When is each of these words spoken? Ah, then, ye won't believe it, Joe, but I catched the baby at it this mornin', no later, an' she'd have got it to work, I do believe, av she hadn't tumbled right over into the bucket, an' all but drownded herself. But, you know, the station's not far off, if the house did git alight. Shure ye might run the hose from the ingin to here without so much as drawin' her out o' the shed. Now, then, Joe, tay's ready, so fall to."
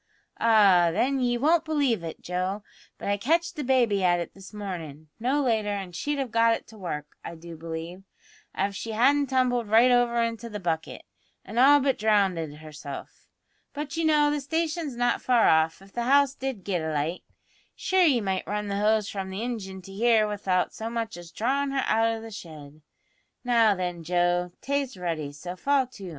Ah, 0.39 0.89
then, 0.91 1.19
ye 1.19 1.37
won't 1.37 1.63
believe 1.63 2.03
it, 2.03 2.23
Joe, 2.23 2.63
but 2.97 3.07
I 3.07 3.17
catched 3.17 3.55
the 3.55 3.63
baby 3.63 4.03
at 4.03 4.19
it 4.19 4.33
this 4.33 4.51
mornin', 4.51 5.09
no 5.19 5.43
later, 5.43 5.69
an' 5.69 5.91
she'd 5.91 6.17
have 6.17 6.31
got 6.31 6.55
it 6.55 6.65
to 6.69 6.77
work, 6.79 7.15
I 7.23 7.35
do 7.35 7.55
believe, 7.55 8.01
av 8.57 8.75
she 8.75 8.93
hadn't 8.93 9.27
tumbled 9.27 9.67
right 9.67 9.91
over 9.91 10.19
into 10.23 10.49
the 10.49 10.59
bucket, 10.59 11.05
an' 11.45 11.59
all 11.59 11.79
but 11.81 11.99
drownded 11.99 12.51
herself. 12.55 13.27
But, 13.73 13.95
you 13.95 14.03
know, 14.03 14.31
the 14.31 14.41
station's 14.41 14.95
not 14.95 15.21
far 15.21 15.47
off, 15.47 15.83
if 15.83 15.93
the 15.93 16.01
house 16.05 16.33
did 16.33 16.63
git 16.63 16.81
alight. 16.81 17.21
Shure 17.75 18.01
ye 18.01 18.21
might 18.21 18.47
run 18.47 18.69
the 18.69 18.79
hose 18.79 19.07
from 19.07 19.29
the 19.29 19.41
ingin 19.43 19.83
to 19.83 19.93
here 19.93 20.27
without 20.27 20.73
so 20.73 20.89
much 20.89 21.15
as 21.15 21.29
drawin' 21.31 21.69
her 21.69 21.83
out 21.85 22.07
o' 22.07 22.19
the 22.21 22.31
shed. 22.31 22.81
Now, 23.43 23.75
then, 23.75 24.03
Joe, 24.03 24.51
tay's 24.61 24.97
ready, 24.97 25.31
so 25.31 25.55
fall 25.55 25.85
to." 25.85 26.09